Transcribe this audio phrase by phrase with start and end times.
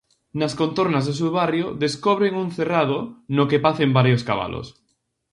[0.39, 2.97] Nas contornas do seu barrio descobren un cerrado
[3.35, 4.67] no que pacen varios cabalos.